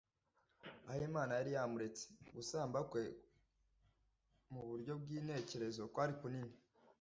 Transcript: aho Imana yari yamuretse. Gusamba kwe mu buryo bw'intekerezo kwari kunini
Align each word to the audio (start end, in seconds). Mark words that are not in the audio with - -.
aho 0.87 1.01
Imana 1.09 1.31
yari 1.37 1.51
yamuretse. 1.57 2.03
Gusamba 2.35 2.77
kwe 2.89 3.03
mu 4.53 4.61
buryo 4.69 4.93
bw'intekerezo 5.01 5.81
kwari 5.93 6.13
kunini 6.21 6.55